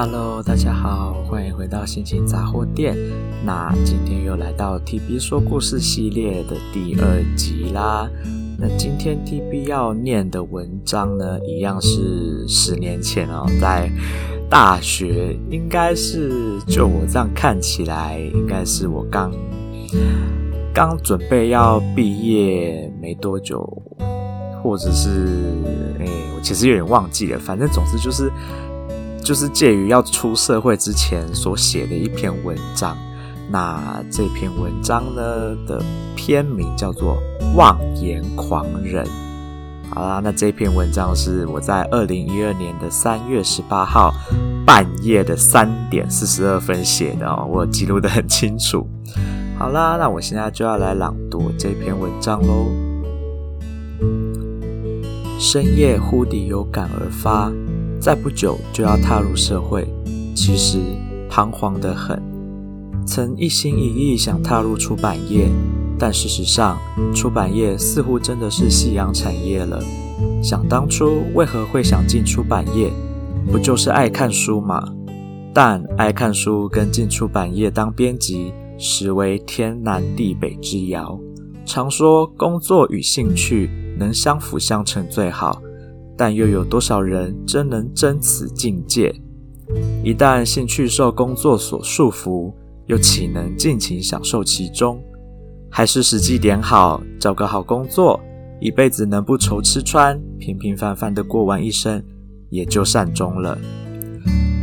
[0.00, 2.96] Hello，大家好，欢迎回到心情杂货店。
[3.44, 8.08] 那今天又来到 TB 说故事系列的第二集啦。
[8.56, 13.90] 那今天 TB 要念的文章呢，一样是十年前哦，在
[14.48, 19.32] 大学，应该是就我这样看起来，应该是我刚
[20.72, 23.68] 刚准备要毕业没多久，
[24.62, 25.26] 或者是
[25.98, 26.06] 哎，
[26.36, 28.30] 我其实有点忘记了，反正总之就是。
[29.28, 32.96] 就是介于要出社会之前所写的一篇文章。
[33.50, 35.82] 那这篇文章呢的
[36.16, 37.18] 篇名叫做
[37.54, 39.04] 《妄言狂人》。
[39.90, 44.14] 好啦，那这篇文章是我在二零一二年的三月十八号
[44.64, 48.88] 半夜的三点四十二分写的哦，我记录得很清楚。
[49.58, 52.70] 好啦，那我现在就要来朗读这篇文章喽。
[55.38, 57.52] 深夜忽地有感而发。
[58.00, 59.86] 再不久就要踏入社会，
[60.34, 60.78] 其实
[61.28, 62.22] 彷徨得很。
[63.06, 65.48] 曾一心一意想踏入出版业，
[65.98, 66.78] 但事实上，
[67.14, 69.82] 出版业似乎真的是夕阳产业了。
[70.42, 72.92] 想当初为何会想进出版业？
[73.50, 74.86] 不就是爱看书吗？
[75.54, 81.18] 但爱看书跟进出版业当编辑，实为天南地北之遥。
[81.64, 85.60] 常说工作与兴趣能相辅相成最好。
[86.18, 89.14] 但又有多少人真能臻此境界？
[90.02, 92.52] 一旦兴趣受工作所束缚，
[92.86, 95.00] 又岂能尽情享受其中？
[95.70, 98.18] 还是实际点好，找个好工作，
[98.60, 102.02] 一辈子能不愁吃穿，平平凡凡的过完一生，
[102.50, 103.56] 也就善终了。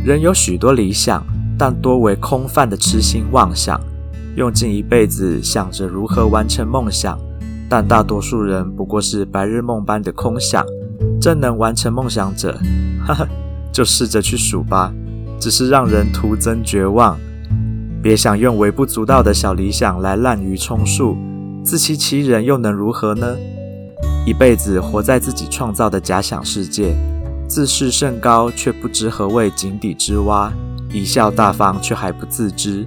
[0.04, 1.24] 人有许多理想，
[1.56, 3.80] 但多为空泛的痴心妄想，
[4.36, 7.18] 用尽一辈子想着如何完成梦想，
[7.66, 10.66] 但大多数人不过是白日梦般的空想。
[11.20, 12.58] 真能完成梦想者，
[13.06, 13.28] 哈哈，
[13.72, 14.92] 就试着去数吧，
[15.40, 17.18] 只是让人徒增绝望。
[18.02, 21.16] 别想用微不足道的小理想来滥竽充数，
[21.64, 23.36] 自欺欺人又能如何呢？
[24.24, 26.94] 一辈子活在自己创造的假想世界，
[27.48, 30.52] 自视甚高却不知何谓井底之蛙，
[30.90, 32.86] 贻笑大方却还不自知。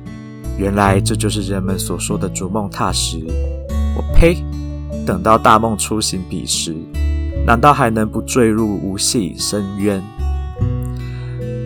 [0.58, 3.18] 原来这就是人们所说的逐梦踏实。
[3.96, 4.44] 我呸！
[5.06, 6.76] 等到大梦初醒彼时。
[7.46, 10.02] 难道还能不坠入无戏深渊？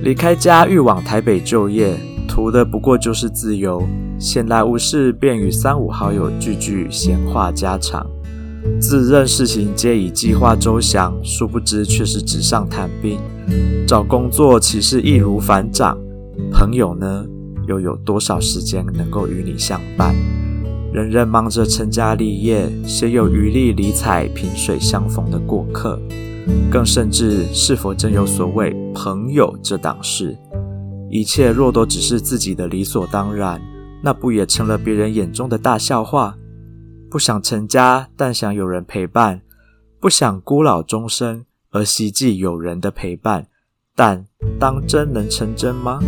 [0.02, 1.98] 离开家欲往台北就业，
[2.28, 3.84] 图的不过就是自由。
[4.20, 8.06] 闲来无事，便与三五好友聚聚，闲话家常。
[8.80, 13.20] 自认事情皆已计划周详，殊不知却是纸上谈兵。
[13.86, 15.98] 找工作岂是易如反掌？
[16.52, 17.26] 朋友呢？
[17.66, 20.14] 又有多少时间能够与你相伴？
[20.94, 26.00] 人人忙着成家立业，谁有余力理睬萍水相逢的过客？
[26.70, 30.38] 更甚至，是否真有所谓朋友这档事？
[31.10, 33.60] 一切若都只是自己的理所当然，
[34.04, 36.36] 那不也成了别人眼中的大笑话？
[37.10, 39.40] 不想成家，但想有人陪伴；
[40.00, 43.48] 不想孤老终生，而希冀有人的陪伴。
[43.96, 44.24] 但
[44.60, 46.00] 当真能成真吗？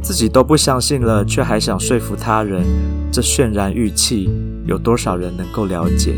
[0.00, 2.64] 自己都不相信了，却还想说服他人，
[3.12, 4.30] 这渲然欲泣，
[4.66, 6.14] 有多少人能够了解？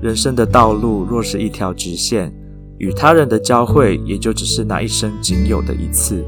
[0.00, 2.32] 人生的道路若是一条直线，
[2.78, 6.24] 与他人的交汇也就只是那一生仅有的一次。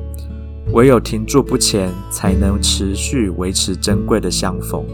[0.72, 4.84] 唯有停住不前，才能持续维持珍贵的相逢。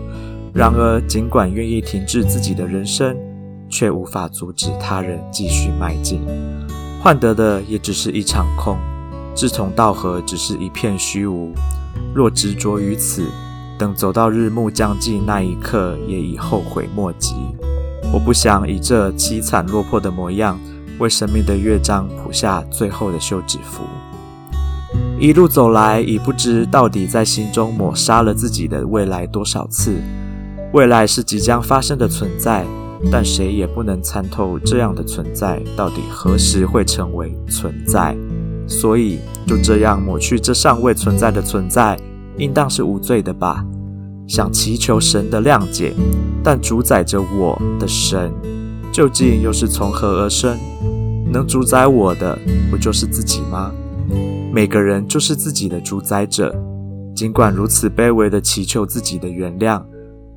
[0.53, 3.17] 然而，尽管愿意停滞自己的人生，
[3.71, 6.21] 却无法阻止他人继续迈进，
[7.01, 8.77] 换得的也只是一场空。
[9.35, 11.53] 志同道合只是一片虚无，
[12.15, 13.27] 若执着于此，
[13.79, 17.35] 等走到日暮将尽那一刻，也已后悔莫及。
[18.13, 20.61] 我不想以这凄惨落魄的模样，
[20.99, 23.83] 为生命的乐章谱下最后的休止符。
[25.19, 29.95] 一路走来，已不知到底在心中抹杀了自己的未来多少次。
[30.73, 32.67] 未来是即将发生的存在，
[33.11, 38.17] 但谁也不能参透这样的存在到底何时会成为存在。
[38.73, 41.99] 所以，就这样抹去这尚未存在的存在，
[42.39, 43.63] 应当是无罪的吧？
[44.27, 45.93] 想祈求神的谅解，
[46.43, 48.33] 但主宰着我的神，
[48.91, 50.59] 究竟又是从何而生？
[51.31, 52.39] 能主宰我的，
[52.71, 53.71] 不就是自己吗？
[54.53, 56.55] 每个人就是自己的主宰者。
[57.15, 59.83] 尽管如此卑微的祈求自己的原谅，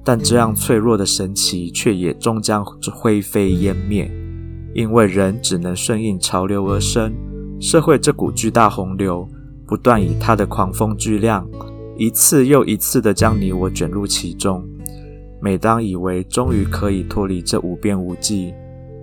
[0.03, 4.11] 但这样脆弱的神奇，却也终将灰飞烟灭，
[4.73, 7.13] 因为人只能顺应潮流而生。
[7.59, 9.27] 社会这股巨大洪流，
[9.65, 11.47] 不断以它的狂风巨浪，
[11.97, 14.63] 一次又一次地将你我卷入其中。
[15.41, 18.53] 每当以为终于可以脱离这无边无际，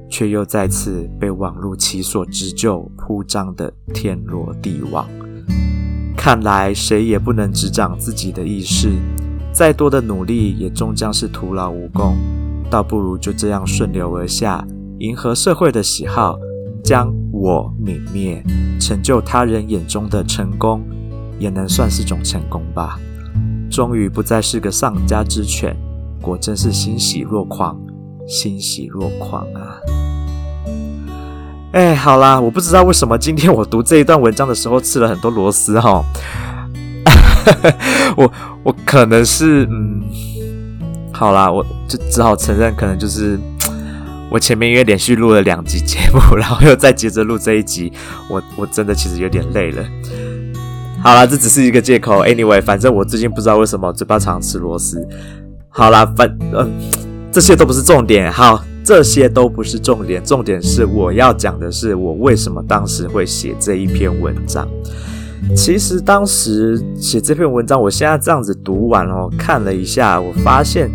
[0.09, 5.07] 却又再次被网路其所织就铺张的天罗地网。
[6.17, 8.91] 看来，谁也不能执掌自己的意识，
[9.53, 12.17] 再多的努力也终将是徒劳无功，
[12.71, 14.67] 倒不如就这样顺流而下，
[14.99, 16.39] 迎合社会的喜好，
[16.85, 17.13] 将
[17.43, 18.41] 我泯灭，
[18.79, 20.81] 成就他人眼中的成功，
[21.41, 22.97] 也能算是种成功吧。
[23.69, 25.77] 终于不再是个丧家之犬，
[26.21, 27.77] 果真是欣喜若狂，
[28.29, 29.75] 欣喜若狂啊！
[31.73, 36.01] 哎，好啦，我不知道为什么今天我读这一段文章的时候吃了很多螺丝哈。
[38.17, 40.01] 我我可能是嗯，
[41.13, 43.37] 好啦，我就只好承认，可能就是
[44.33, 47.93] 我前面因为连续录了两集节目，然后又再接着录这一集，
[48.31, 49.85] 我我真的其实有点累了。
[51.03, 52.25] 好了，这只是一个借口。
[52.25, 55.07] Anyway，反正我最近不知道为什么嘴巴常吃螺丝。
[55.69, 56.71] 好了，反嗯，
[57.31, 58.33] 这些都不是重点。
[58.33, 58.65] 好。
[58.85, 64.69] 这些都不是重点，重点是我要讲的是我为什么当时会写这一篇文章。
[65.55, 70.91] 其实当时写这篇文章，我现在这样子读完哦，看了一下，我发现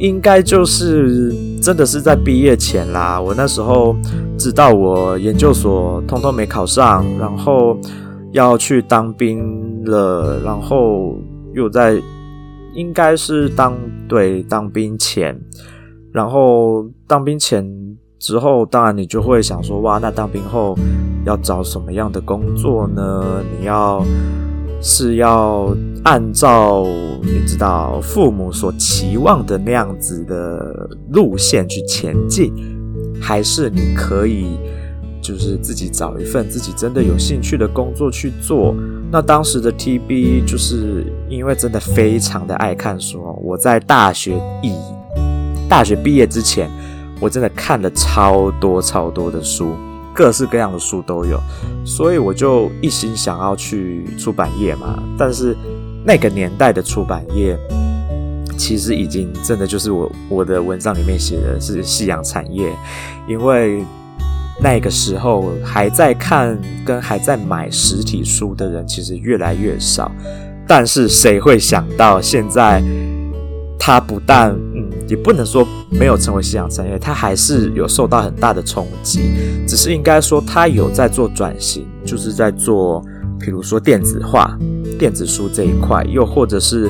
[0.00, 1.30] 应该就是
[1.60, 3.20] 真的是在毕业前啦。
[3.20, 3.94] 我那时候
[4.38, 7.76] 知道我研究所通通没考上，然后
[8.32, 11.18] 要去当兵了，然后
[11.54, 12.00] 又在
[12.74, 13.76] 应该是当，
[14.08, 15.38] 对，当兵前。
[16.12, 17.64] 然后当兵前
[18.18, 20.76] 之后，当然你就会想说，哇，那当兵后
[21.26, 23.44] 要找什么样的工作呢？
[23.58, 24.02] 你要
[24.82, 26.86] 是要按照
[27.22, 32.52] 你知道父母所期望的那样子的路线去前进，
[33.20, 34.58] 还是你可以
[35.20, 38.74] 就是自己找一份自己真的有兴趣的工作去做？
[39.12, 44.72] 那当时的 TB 就是因为真的非常的爱看书，我在大学以
[45.68, 46.70] 大学毕业之前，
[47.20, 49.74] 我真的看了超多超多的书，
[50.20, 51.40] 各式各样的书都有，
[51.82, 55.02] 所以我就一心想要去出版业嘛。
[55.16, 55.56] 但是
[56.04, 57.58] 那个年代的出版业，
[58.58, 62.70] 其实已经真的就是我我的文章里面写的是夕阳产业，
[63.26, 63.82] 因为
[64.62, 70.12] 那个时候还在看跟还在买实体书的人其实越来越少。
[70.68, 72.82] 但是谁会想到现在？
[73.82, 74.54] 它不但，
[75.10, 79.32] 也不能说没有成为夕阳产业，它还是有受到很大的冲击。
[79.66, 83.04] 只是应该说，它有在做转型，就是在做，
[83.40, 84.56] 比如说电子化、
[85.00, 86.88] 电子书这一块，又或者是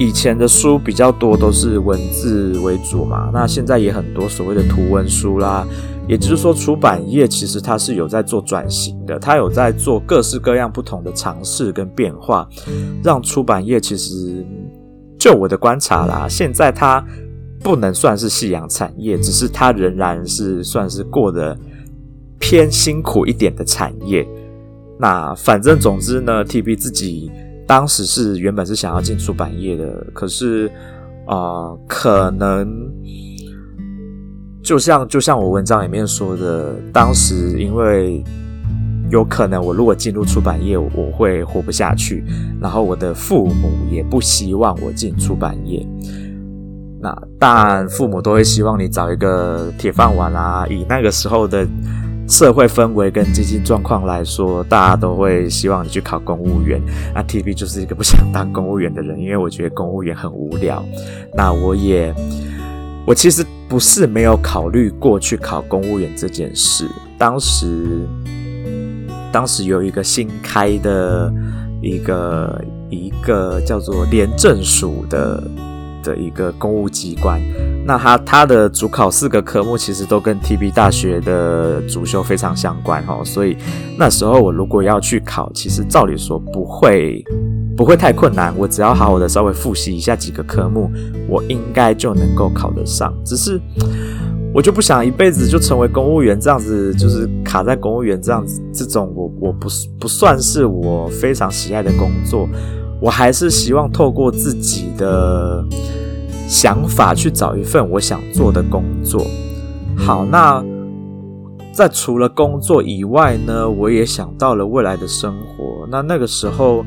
[0.00, 5.64] 以前的书比较多都是文字为主嘛，那现在也很多所谓的图文书啦。
[6.08, 12.48] 也就是说，出版业其实它是有在做转型的，它有在做各式各样不同的尝试跟变化，
[13.02, 14.44] 让出版业其实。
[15.16, 17.02] 就我的观察啦，现在它
[17.64, 21.58] 不能算是夕阳产业，只是它仍然是算是过得
[22.38, 24.24] 偏辛苦一点的产业。
[25.00, 27.30] 那反正总之呢，TB 自己
[27.66, 30.70] 当时是原本是想要进出版业的，可是
[31.26, 32.92] 啊、可能
[34.62, 38.22] 就像就像我文章里面说的，当时因为。
[39.10, 42.24] 有可能我如果进入出版业，我会活不下去。
[42.58, 45.86] 然后我的父母也不希望我进出版业。
[47.04, 50.66] 那但，父母都会希望你找一个铁饭碗啦。
[50.70, 51.66] 以那个时候的
[52.26, 56.80] 社会氛围跟经济状况来说，大家都会希望你去考公务员。
[57.14, 60.82] 那 TB 就是一个不想当公务员的人，因为我觉得公务员很无聊。
[61.34, 62.14] 那我也，
[63.06, 66.88] 我其实不是没有考虑过去考公务员这件事。
[67.18, 68.08] 当时。
[69.30, 71.28] 当时有一个新开的
[71.82, 75.42] 一个一个叫做廉政署的
[76.04, 77.40] 的一个公务机关，
[77.84, 83.56] 那它它的主考四个科目其实都跟 TB 大学的主修非常相关哦，所以
[83.98, 87.24] 那时候我如果要去考，其实照理说不会
[87.76, 90.90] 不会太困难，我只要好好的稍微复习一下几个科目，
[91.28, 93.60] 我应该就能够考得上，只是。
[94.54, 99.66] 我就不想一辈子就成为公务员这样子，就是卡在公务员这样子，这种我我不
[99.98, 102.48] 不算是我非常喜爱的工作，
[103.04, 105.62] 我还是希望透过自己的
[106.48, 109.26] 想法去找一份我想做的工作。
[109.94, 110.64] 好，那
[111.70, 115.86] 在除了工作以外呢，我也想到了未来的生活。
[115.90, 116.82] 那那个时候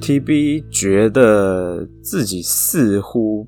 [0.00, 3.46] ，TB 觉得自己似乎。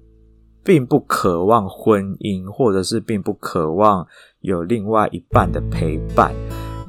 [0.66, 4.04] 并不渴望婚姻，或者是并不渴望
[4.40, 6.34] 有另外一半的陪伴。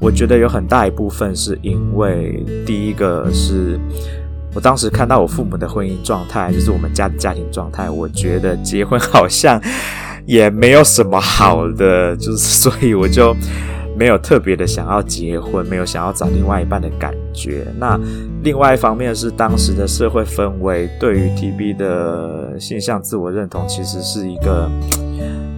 [0.02, 3.80] 我觉得有很大一部分是因为，第一个是
[4.54, 9.62] 我当时看到我父母的婚姻状态，就是我们家的家庭状态，我觉得结婚好像
[10.26, 13.36] 也没有什么好的，就是所以我就
[13.96, 17.68] 没有特别的想要结婚，没有想要找另外一半的感觉。
[17.78, 18.00] 那
[18.44, 24.70] 另外一方面是当时的社会氛围对于 TB 的性向自我认同，其实是一个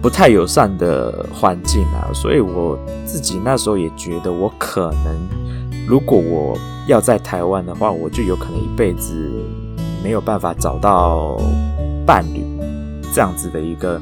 [0.02, 2.08] 不太友善的环境啊。
[2.12, 5.16] 所以我自己那时候也觉得，我可能
[5.90, 6.56] 如果我
[6.86, 9.12] 要在台湾的话，我就有可能一辈子
[10.04, 11.36] 没有办法找到
[12.06, 12.44] 伴侣
[13.12, 14.00] 这样子的一个。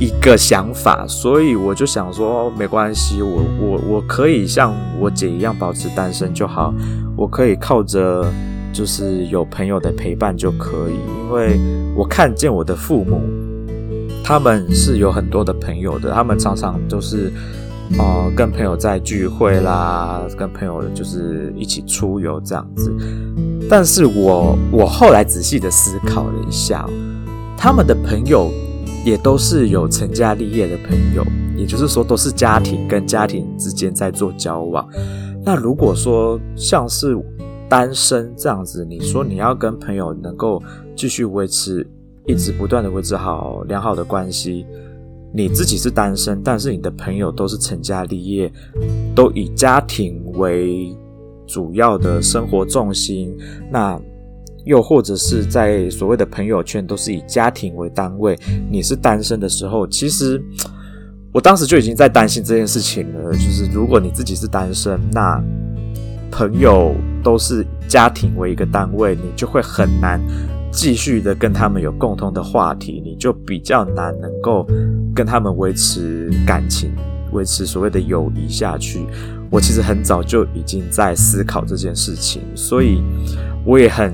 [0.00, 6.72] 一个想法，所以我就想说，没关系，我我我可以像我姐一样保持单身就好，
[7.16, 8.24] 我可以靠着
[8.72, 11.58] 就是有朋友的陪伴就可以，因为
[11.96, 13.20] 我看见我的父母，
[14.22, 17.32] 他们是有很多的朋友的，他们常常都是
[17.96, 22.92] 呃跟朋友在聚会啦，跟朋友就是一起出游这样子，
[23.70, 26.84] 但是我我后来仔细的思考了一下，
[27.56, 28.50] 他们的朋友。
[29.04, 31.24] 也都是有成家立业的朋友，
[31.56, 34.86] 也就是说，都是家庭跟家庭之间在做交往。
[35.42, 37.16] 那如果说像是
[37.70, 40.60] 单身这样子，你说你要跟朋友能够
[40.94, 41.88] 继续维持，
[42.26, 44.66] 一直不断的维持好良好的关系，
[45.32, 48.52] 你自己是单身，但是你的朋友都是成家立业，
[49.14, 50.96] 都以家庭为
[51.46, 53.36] 主要的生活重心，
[53.70, 54.00] 那。
[54.64, 58.38] 又或者是在所谓的朋友圈都是以家庭为单位，
[58.70, 60.38] 你是单身的时候，其实
[61.32, 63.32] 我当时就已经在担心这件事情了。
[63.32, 65.42] 就是如果你自己是单身，那
[66.30, 70.20] 朋友都是家庭为一个单位，你就会很难
[70.72, 74.66] 继续的跟他们有共同的话题，你就比较难能够
[75.14, 76.90] 跟他们维持感情，
[77.32, 79.06] 维持所谓的友谊下去。
[79.50, 83.02] 我其实很早就已经在思考这件事情，所以
[83.64, 84.12] 我也很。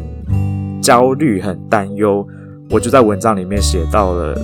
[0.84, 2.28] 焦虑，很担忧，
[2.68, 4.38] 我就在文章里面写到了，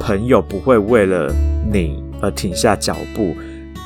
[0.00, 1.30] 朋友不会为了
[1.70, 3.34] 你而停下脚步，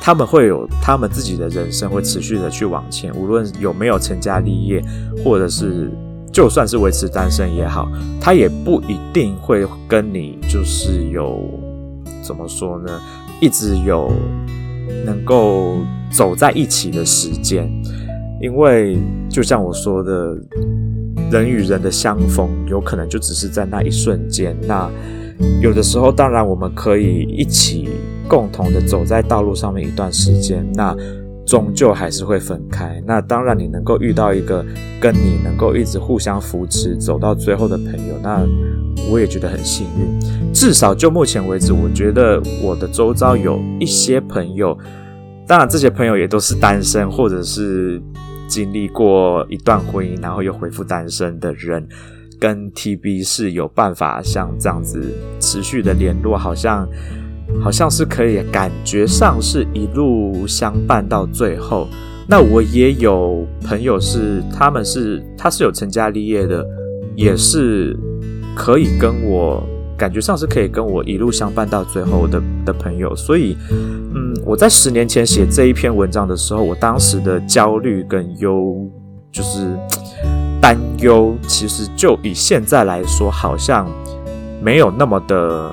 [0.01, 4.81] 他们会有他们自己的人生，会持续的去往前，无论有没有成家立业，
[5.21, 5.91] 或者是
[6.31, 7.87] 就算是维持单身也好，
[8.19, 11.39] 他也不一定会跟你就是有
[12.21, 12.99] 怎么说呢，
[13.39, 14.11] 一直有
[15.05, 15.77] 能够
[16.11, 17.69] 走在一起的时间，
[18.41, 18.97] 因为
[19.29, 20.37] 就像我说的。
[21.31, 24.53] 人与人的相逢，有可能就只是在那一瞬间。
[24.67, 24.91] 那
[25.61, 27.87] 有的时候，当然我们可以一起
[28.27, 30.93] 共同的走在道路上面一段时间，那
[31.51, 33.03] 终究还是会分开。
[33.05, 34.65] 那当然，你能够遇到一个
[35.01, 38.39] 跟你能够一直互相扶持走到最后的朋友，那
[39.11, 40.53] 我也觉得很幸运。
[40.53, 44.77] 至少就目前为止，我觉得我的周遭有一些朋友，
[45.45, 48.01] 当然这些朋友也都是单身，或者是。
[48.47, 51.87] 经历过一段婚姻，然后又恢复单身的人，
[52.37, 55.01] 跟 TB 是有办法像这样子
[55.39, 56.85] 持续的联络，好像
[57.59, 61.87] 好像是可以感觉上是一路相伴到最后。
[62.27, 66.65] 那我也有朋友是，他们是他是有成家立业的，
[67.15, 67.97] 也是
[68.55, 69.61] 可以跟我。
[69.97, 78.89] 感觉上是可以跟我一路相伴到最后的的朋友，所以，嗯，我在十年前写这一篇文章的时候，我当时的焦虑跟忧，
[79.31, 79.77] 就是
[80.59, 83.87] 担忧，其实就以现在来说，好像
[84.59, 85.71] 没有那么的，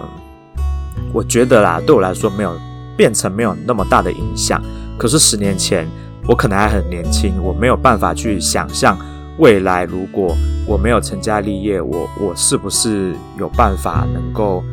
[1.13, 2.57] 我觉得啦，对我来说没有
[2.97, 4.63] 变成没有那么大的影响。
[4.99, 5.87] 可是十年前，
[6.27, 8.99] 我可能还很年轻，我没有办法去想象。
[9.39, 10.37] 未来如果
[10.67, 14.65] 我没有成家立业，我我是不是有办法能够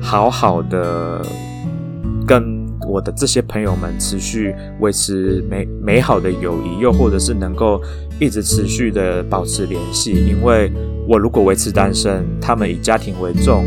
[0.00, 1.20] 好好的
[2.26, 7.78] 跟我的这些朋友们持续维持美美好的友谊，又或者是能够
[8.18, 10.12] 一直持续的保持联系？
[10.12, 10.72] 因为
[11.06, 13.66] 我如果维持单身，他们以家庭为重，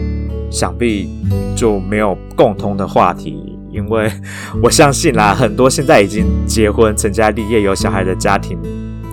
[0.49, 1.09] 想必
[1.55, 3.57] 就没有共同的话题。
[3.69, 4.11] 因为
[4.63, 8.57] 我相信啦，很多现在已经结婚、成家立业、有小孩的家庭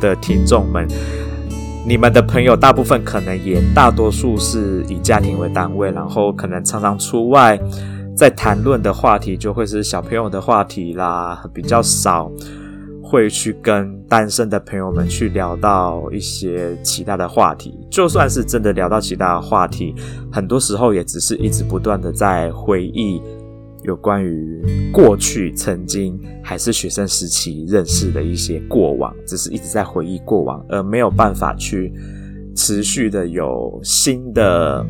[0.00, 0.86] 的听众们。
[1.86, 7.60] 你们的朋友大部分可能也大多数是以家庭为单位，然后可能常常出外，
[8.16, 12.30] 在谈论的话题就会是小朋友的话题啦，比较少
[13.14, 17.78] 会去跟单身的朋友们去聊到一些其他的话题。
[17.88, 19.94] 就算是真的聊到其他的话题，
[20.32, 23.22] 很多时候也只是一直不断的在回忆。
[23.84, 31.92] 有关于过去曾经还是学生时期认识的一些过往，只是一直在回忆过往，而没有办法去
[32.56, 34.82] 持续的有新的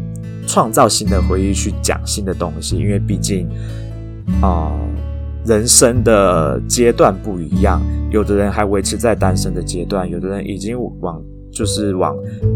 [0.47, 3.49] 创造新的回忆去讲新的东西，因为毕竟
[4.40, 4.71] 啊、
[5.45, 11.23] 人生的阶段不一样，有的人还维持在单身的阶段，有的人已经往
[11.53, 12.15] 就是往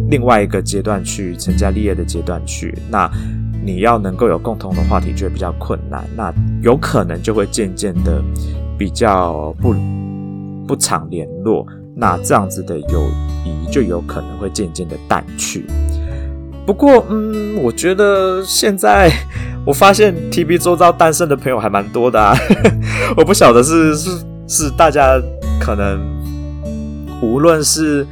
[0.08, 3.10] 另外一个阶段去成家立业的阶段去，那。
[3.60, 6.02] 你要能够有共同的话题，就会比较困难。
[6.16, 8.22] 那有可能就会渐渐的
[8.78, 9.74] 比较不
[10.66, 13.10] 不常联络，那这样子的友
[13.44, 15.66] 谊就有可能会渐渐的淡去。
[16.64, 19.10] 不过，嗯，我觉得现在
[19.68, 22.34] 我发现 TB 周遭单身的朋友还蛮多的啊，
[23.18, 24.10] 我不晓得是是
[24.48, 25.20] 是大家
[25.60, 26.00] 可能
[27.20, 28.06] 无论是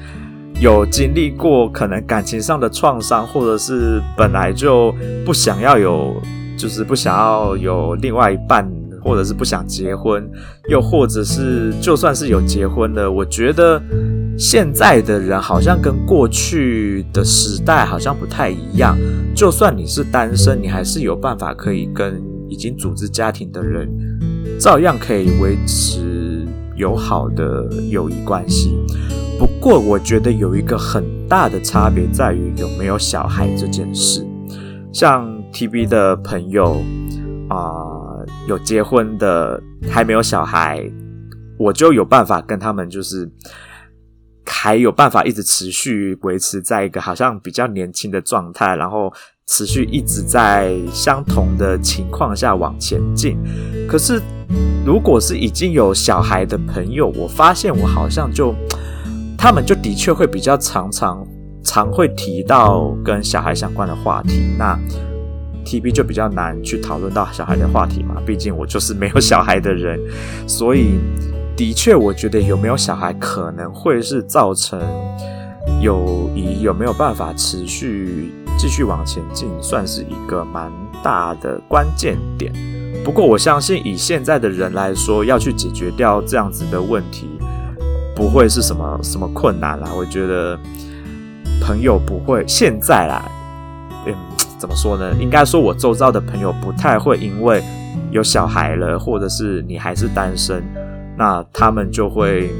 [0.61, 4.95] 有经历过可能感情上的创伤，或者是本来就
[5.25, 6.15] 不想要有，
[6.59, 8.71] 就是不想要有另外一半。
[9.03, 10.29] 或者是不想结婚，
[10.69, 13.81] 又或者是就算是有结婚的，我觉得
[14.39, 18.97] 现在的人好像跟过去的时代好像不太一样。
[19.35, 23.89] 就算你是单身，你还是有办法可以跟已经组织家庭的人，
[24.59, 28.77] 照样可以维持友好的友谊关系。
[29.39, 34.27] 不过，我觉得有一个很大的差别在于有没有小孩这件事。
[34.93, 36.83] 像 TB 的朋友
[37.49, 37.95] 啊。
[38.49, 40.83] 有结婚的还没有小孩，
[41.59, 43.29] 我就有办法跟他们，就是
[44.47, 49.13] 还有办法一直持续维持在一个好像比较年轻的状态，然后
[49.47, 53.37] 持续一直在相同的情况下往前进。
[53.89, 54.21] 可是，
[54.85, 58.55] 如果是已经有小孩的朋友，我发现我好像就
[59.37, 61.27] 他们就的确会比较常常
[61.63, 64.43] 常会提到跟小孩相关的话题。
[64.59, 64.79] 那
[65.65, 70.01] TB 就比较难去讨论到小孩的话题嘛，毕竟我就是没有小孩的人，
[70.47, 71.01] 所以
[71.57, 74.79] 的确，我觉得有没有小孩可能会是造成
[75.81, 80.71] 友谊有没有办法持续继续往前进，算是一个蛮
[81.03, 82.53] 大的关键点。
[83.03, 87.27] 不过我相信以现在的人来说，要去解决掉这样子的问题，
[88.15, 89.89] 不会是什么什么困难啦。
[89.97, 90.59] 我觉得
[91.63, 93.25] 朋友不会现在啦，
[94.07, 94.15] 嗯。
[94.59, 95.15] 怎么说呢？
[95.21, 97.63] 应该说，我周遭的朋友不太会因为
[98.11, 100.65] 有小孩了，或者是你还是单身，
[101.17, 102.51] 那他们就会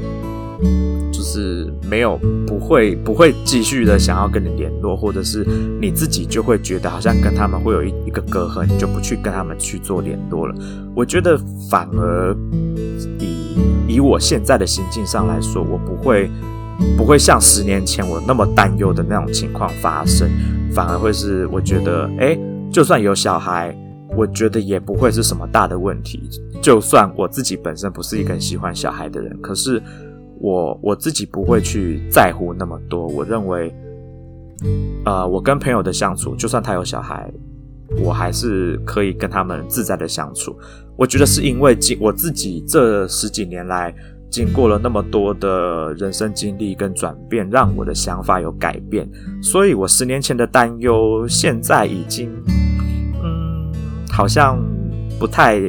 [1.11, 5.45] 就是没有不会不会继续的想要跟你联络，或者是
[5.79, 10.55] 你自己就会觉得好像跟他们会有一一个隔阂，你就不去跟他们去做联络了。
[10.95, 12.35] 我觉得反而
[13.19, 16.29] 以以我现在的心境上来说，我不会
[16.97, 20.29] 不会像十年前我那么担忧的那种情况发生。
[20.73, 22.37] 反而会是，我觉得，诶，
[22.71, 23.75] 就算有小孩，
[24.17, 26.27] 我觉得也不会是什么大的问题。
[26.61, 29.81] 就算我自己本身不是一个很喜欢小孩的人，可是
[30.39, 33.05] 我我自己不会去在乎那么多。
[33.07, 33.73] 我认为，
[35.05, 37.31] 呃，我跟朋友的相处，就算他有小孩，
[38.03, 40.57] 我还是可以跟他们自在的相处。
[40.97, 43.93] 我觉得是因为我自己这十几年来。
[44.29, 49.09] 经过了那么多的人生经历跟转变，让我的想法有改变，
[49.41, 52.29] 所以我十年前的担忧，现在已经，
[54.17, 54.57] 好像
[55.19, 55.59] 不太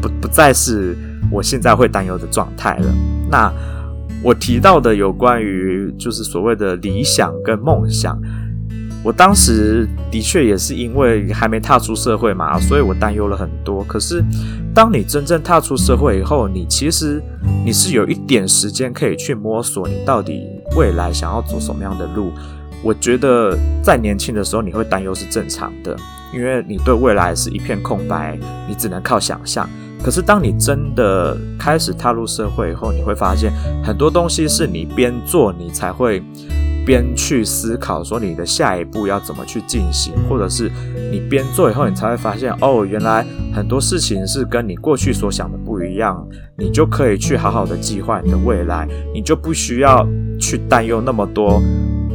[0.00, 0.96] 不不再是
[1.30, 2.92] 我现在会担忧的状态了。
[3.30, 3.52] 那
[4.24, 8.20] 我提到的有关于就是所谓的理想跟梦想。
[9.04, 13.84] 我当时的确也是因为还没踏出社会嘛，所以我担忧了很多。
[13.84, 14.24] 可是，
[14.74, 17.22] 当你真正踏出社会以后，你其实
[17.64, 20.42] 你是有一点时间可以去摸索你到底
[20.76, 22.32] 未来想要走什么样的路。
[22.82, 25.96] 我觉得在年轻的时候你会担忧是正常的，
[26.32, 29.68] 因为你对未来是一片空白，你只能靠想象。
[30.02, 33.52] 可是当你真的开始踏入社会以后，你会发现
[33.84, 36.22] 很多东西是你边做你才会。
[36.84, 40.68] 边去思考说你的下一步要怎么去进行，或者是
[41.12, 46.26] 你边做以后，你才会发现哦，原来很多事情是跟你过去所想的不一样，
[46.58, 50.04] 你就可以去好好的计划你的未来，你就不需要
[50.40, 51.62] 去担忧那么多，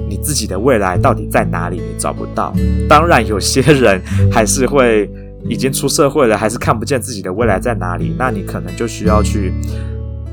[0.10, 2.54] 你自己的未来到底在哪里，你找不到。
[2.88, 5.10] 当然，有些人还是会
[5.48, 9.54] 已经出社会了，还是看不见自己的未来在哪里，那你可能就需要去。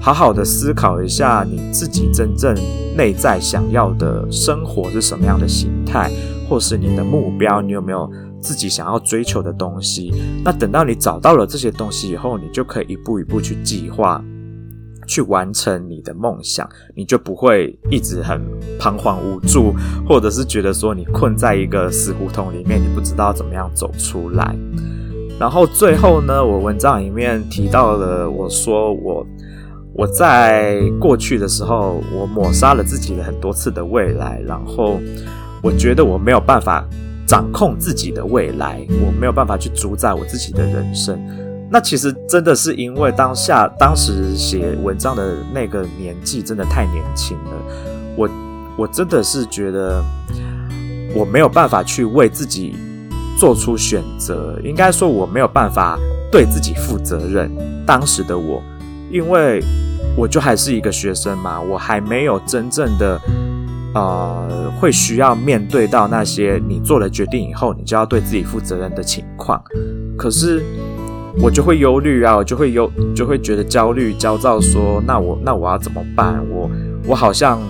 [0.00, 2.54] 好好的思考一下你自己真正
[2.94, 6.10] 内在想要的生活是什么样的形态，
[6.46, 8.06] 或是你的目标，你有没有
[8.38, 10.12] 自己想要追求的东西？
[10.44, 14.22] 那等到你找到了这些东西以后，你就可以一步一步去计划，
[15.06, 18.40] 去完成你的梦想，你就不会一直很
[18.78, 19.74] 彷徨无助，
[20.08, 24.56] 或者是觉得说你困在一个死胡同里面，你不知道怎么样走出来。
[25.38, 29.26] 然后最后呢，我文章里面提到了，我说我。
[29.96, 34.98] 我在过去的时候，我抹杀了自己的很多次的未来，然后
[35.62, 36.84] 我觉得我没有办法
[37.24, 41.16] 掌控自己的未来，我没有办法去主宰我自己的人生。
[41.70, 47.52] 那其实真的是因为当下当时写文章的那个年纪真的太年轻了，
[48.16, 48.28] 我
[48.76, 50.02] 我真的是觉得
[51.14, 52.76] 我没有办法去为自己
[53.38, 55.98] 做出选择，应该说我没有办法
[56.30, 57.50] 对自己负责任。
[57.86, 58.62] 当时的我。
[59.10, 59.62] 因为
[60.16, 63.20] 我就还是一个学生嘛，我还没有真正的
[63.94, 69.62] 呃会需要面对到那些你做了决定以后，你就要对自己负责任的情况。
[70.18, 70.64] 可是
[71.42, 76.40] 我就会忧虑啊，我就会忧，就会觉得焦虑、焦躁说，那我那我要怎么办？
[76.48, 76.70] 我
[77.06, 77.60] 我好像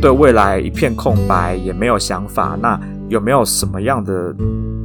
[0.00, 2.58] 对未来一片空白，也没有想法。
[2.60, 4.34] 那有没有什么样的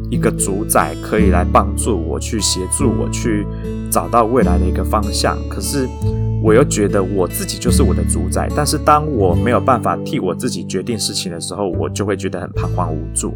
[0.10, 3.46] 一个主宰可以来帮助我，去协助我去
[3.90, 5.38] 找到未来的一个方向？
[5.50, 5.88] 可是
[6.44, 13.34] 我又觉得我自己就是我的主宰，但是当我没有办法替我自己决定事情的时候，我就会觉得很彷徨无助。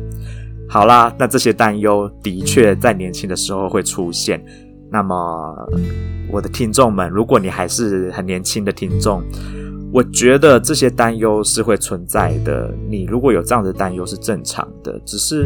[0.67, 4.43] 好啦，那这些担忧的确在年轻的时候会出现。
[4.95, 5.53] 那么，
[6.31, 9.21] 我的听众们，如果你还是很年轻的听众，
[9.91, 12.73] 我觉得这些担忧是会存在的。
[12.89, 15.45] 你如果有这样的担忧是正常的，只是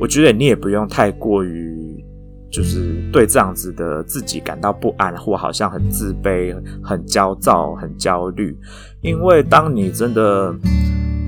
[0.00, 2.00] 我觉得你也不用太过于，
[2.48, 8.56] 就是对这样子的自己感到不安，或好像很自卑、很焦躁、很焦虑，
[9.00, 10.54] 因为当你真的。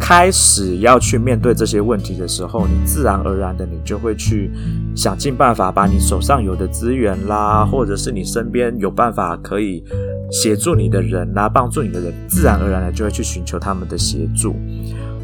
[0.09, 4.51] 开始要去面对这些问题的时候，你自然而然的，你就会去
[4.97, 9.85] 想尽办法，把你手上有的资源啦，或者是你身边有办法可以
[10.31, 14.57] 协助你的人啦，帮助你的人，自然而然的就会去寻求他们的协助。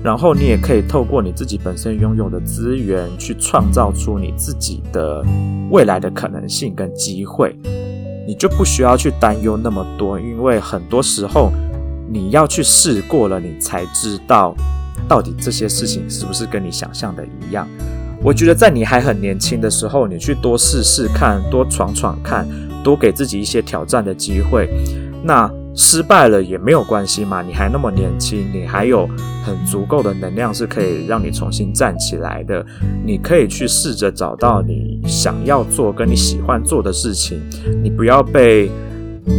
[0.03, 5.25] 然后你也可以透过你自己本身拥有的资源，去创造出你自己的
[5.71, 7.59] 未来的可能性跟机会。
[8.29, 11.51] 你就不需要去担忧那么多，因为很多时候。
[12.09, 14.55] 你要去试过了，你才知道
[15.09, 17.69] 到底这些事情是不是跟你想象的一样。
[18.23, 22.49] 我觉得在你还很年轻的时候，你去多试试看，多闯闯看，
[22.83, 24.69] 多给自己一些挑战的机会。
[25.23, 29.09] 那失败了也没有关系嘛，你还那么年轻，你还有
[29.45, 32.65] 很足够的能量是可以让你重新站起来的。
[33.05, 37.43] 你可以去试着找到你想要做跟你喜欢做的事情，
[37.83, 38.71] 你不要被。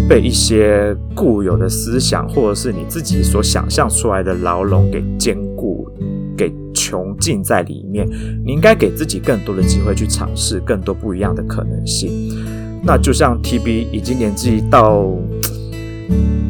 [0.09, 5.87] 被一些固有的思想，或者是你自己所想象出来的牢笼给坚固、
[6.35, 8.07] 给囚禁在里面。
[8.43, 12.11] 你应该给自己更多的机会去尝试更多不一样的可能性。
[12.83, 15.11] 那就像 TB 已经年纪到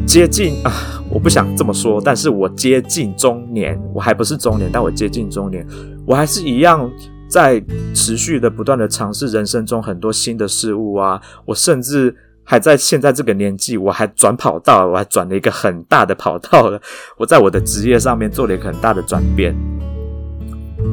[0.06, 0.72] 接近啊，
[1.10, 5.66] 我不想这么说，但是我接近中年，我还不是中年，但我接近中年，
[6.06, 6.90] 我还是一样
[7.28, 7.62] 在
[7.94, 12.16] 持续的不断的尝试人生中很多新的事物啊，我甚至。
[12.48, 16.80] 还在现在这个年纪，我还转跑道，我还转了一个很大的跑道了。
[17.18, 19.52] 我在我的职业上面做了一个很大的转变。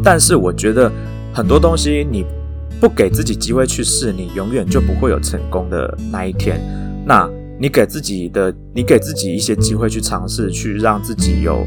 [0.03, 0.91] 但是我觉得
[1.31, 2.25] 很多东西你
[2.81, 6.59] 不给自己机会去试，你永远就不会有成功的那一天。
[7.05, 11.63] 那你给自己的，你给自己一些机会去尝试，去让自己有。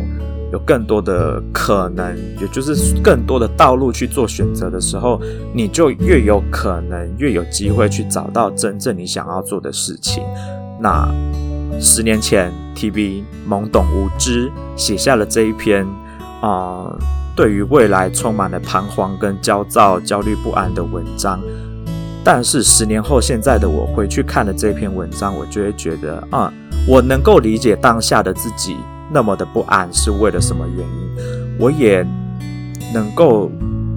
[0.53, 5.21] 有更多的可能，也就是更多的道路去做选择的时候，
[5.53, 10.23] 你就越有可能，越有机会去找到真正你想要做的事情。
[10.81, 11.09] 那
[11.81, 15.87] 十年前，TB 懵懂无知写下了这一篇
[16.41, 16.97] 啊、
[17.35, 21.41] 对于未来充满了彷徨跟焦躁、焦虑不安的文章。
[22.23, 26.53] 但是十年后，现在的我回去看了这篇文章，我就会觉得啊、
[26.87, 28.77] 我能够理解当下的自己。
[29.13, 31.59] 那么的不安是为了什么原因？
[31.59, 32.07] 我也
[32.93, 33.51] 能够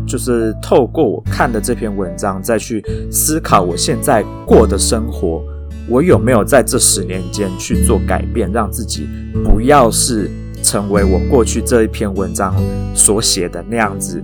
[0.08, 5.44] 就是透过我看的这篇文章，再去思考我现在过的生活，
[5.88, 9.08] 我有没有在这十年间去做改变，让自己
[9.44, 10.30] 不要是
[10.64, 12.56] 成为我过去这一篇文章
[12.96, 14.24] 所写的那样子，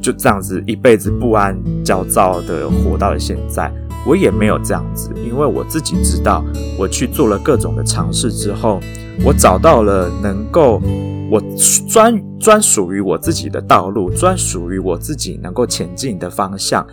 [0.00, 3.72] 就这样子一辈子不安、焦躁的活到了现在。
[4.06, 6.44] 我也没有这样子，因为我自己知道，
[6.78, 8.80] 我去做了各种的尝试之后。
[9.24, 10.82] 我找到了能够
[11.30, 11.40] 我
[11.88, 16.84] 专专属于我自己的道路，专属于我自己能够前进的方向，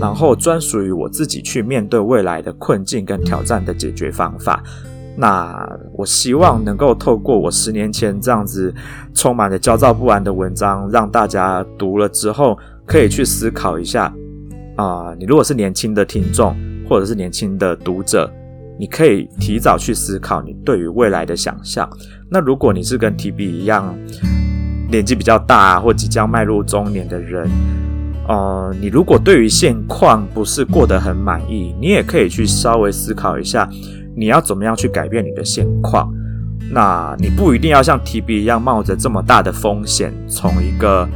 [0.00, 4.62] 然后专属于我自己去面对未来的困境跟挑战的解决方法。
[5.18, 8.74] 那我希望能够透过我十年前这样子
[9.12, 14.10] 充满了焦躁不安的文章，让大家读了之后可以去思考一下
[14.76, 16.56] 啊，你如果是年轻的听众
[16.88, 18.30] 或者是年轻的读者。
[18.78, 21.88] 你可以提早去思考你对于未来的想象。
[22.30, 23.96] 那如果你是跟 TB 一样
[24.90, 27.48] 年纪比较大或即将迈入中年的人，
[28.28, 33.66] 呃，你如果对于现况不是过得很满意，你也可以去稍微思考一下，
[34.14, 36.12] 你要怎么样去改变你的现况。
[36.70, 41.08] 那你不一定要像 TB 一样冒着这么大的风险，从一个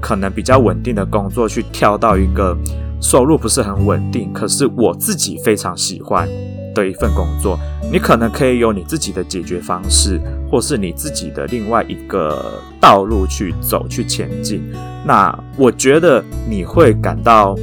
[0.00, 2.56] 可能比较稳定的工作去跳到一个
[3.00, 6.28] 收入不是很稳定，可是我自己非常喜欢。
[6.74, 7.58] 的一份工作，
[7.90, 14.62] 你可能可以有你自己的解决方式，或是你自己的另外一个道路去走，去前进。
[15.04, 17.56] 那我觉得你会感到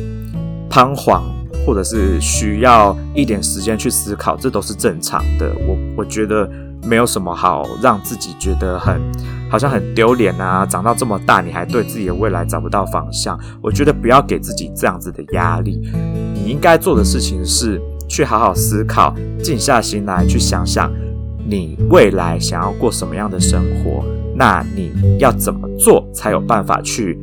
[0.70, 1.24] 彷徨，
[1.66, 5.50] 或者是需要一点时间去思考，这都是正常的。
[5.66, 6.50] 我我觉得
[6.88, 9.02] 没有什么好让自己觉得很
[9.50, 10.66] 好像很丢脸啊！
[10.66, 15.82] 长到这么大，你还对自己的未来找不到方向，我觉得不要给自己这样子的压力。
[16.34, 20.92] 你应该做的事情是去好好思考，静下心来去想想
[21.48, 24.04] 你未来想要过什么样的生活，
[24.36, 27.18] 那你要怎么做才有办法去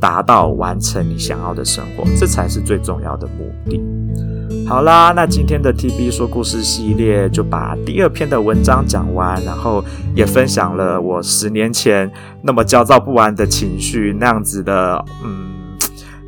[0.00, 3.80] 达到完成你想要的生活，这才是最重要的目的。
[4.66, 9.84] 好啦，那今天的 TB 说故事系列就把第二篇的文章讲完，然后
[10.14, 12.10] 也分享了我十年前
[12.42, 15.50] 那么焦躁不安的情绪，那样子的，嗯。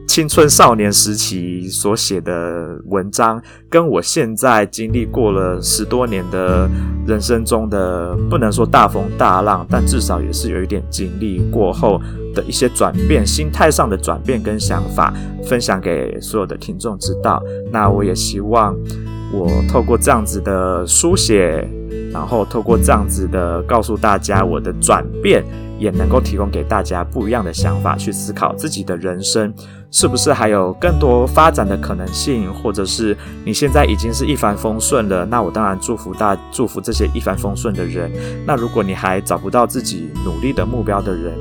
[0.09, 6.69] 青春少年时期所写的文章，跟我现在经历过了十多年的
[7.07, 11.99] 人生中的，不能说大风大浪，但至少也是有一点经历过后
[12.33, 15.13] 的一些转变，心态上的转变跟想法，
[15.45, 17.43] 分享给所有的听众知道。
[17.71, 18.77] 那我也希望
[19.33, 21.67] 我透过这样子的书写，
[22.13, 25.45] 然后透过这样子的告诉大家我的转变。
[25.79, 29.53] 也能够提供给大家不一样的想法，去思考自己的人生
[29.91, 38.09] 是不是还有更多发展的可能性，或者是你现在已经是一帆风顺了，那我当然祝福大，祝福这些一帆风顺的人。
[38.47, 41.35] 那如果你还找不到自己努力的目标的人，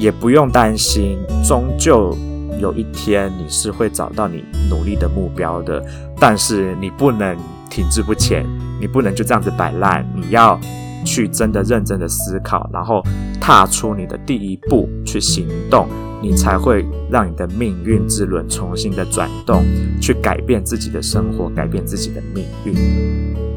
[0.00, 2.16] 也不用担心，终究
[2.58, 5.80] 有一天你是会找到你努力的目标的。
[6.18, 7.36] 但是你不能
[7.70, 8.44] 停滞不前，
[8.80, 10.58] 你不能就这样子摆烂，你要。
[11.02, 13.02] 去真的认真的思考，然后
[13.40, 15.88] 踏出你的第一步去行动，
[16.20, 19.64] 你才会让你的命运之轮重新的转动，
[19.98, 22.74] 去改变自己的生活，改变自己的命运。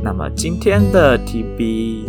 [0.01, 2.06] 那么今天的 TB、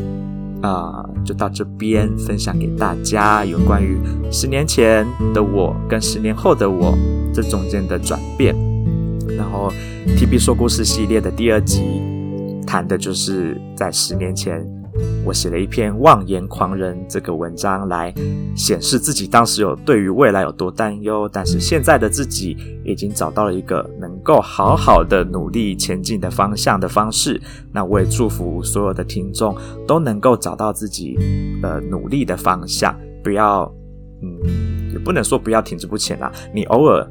[0.65, 3.99] 啊，就到这边分享给大家，有关于
[4.33, 6.97] 十年前的我跟十年后的我
[7.35, 8.55] 这中间的转变。
[9.37, 9.71] 然后
[10.17, 11.83] TB 说故事系列的第二集
[12.67, 14.67] 谈的就是在十年前。
[15.25, 18.13] 我写了一篇《妄言狂人》这个文章来
[18.55, 27.41] 显示自己当时有对于未来有多担忧，但是现在的自己已经找到了一个能够好好的努力前进的方向的方式。
[27.73, 31.19] 那我也祝福所有的听众都能够找到自己
[31.63, 33.71] 呃努力的方向，不要
[34.23, 37.05] 嗯，也不能说不要停滞不前啦，你偶尔。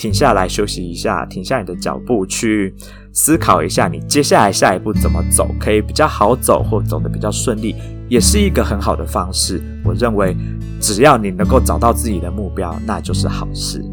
[0.00, 2.74] 停下来休息一下，停下你的脚步，去
[3.12, 7.76] 思考一下你接下来下一步怎么走，可以比较好走或走得比较顺利，
[8.08, 9.60] 也是一个很好的方式。
[9.84, 10.34] 我认为，
[10.80, 13.84] 只要你能够找到自己的目标，那就是好事。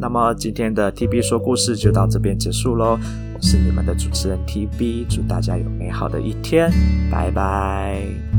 [0.00, 2.98] 那么今天的 TB 说故事就到这边结束喽。
[3.34, 6.72] 我是你们的主持人 TB，祝大家有美好的一天，
[7.10, 8.31] 拜拜。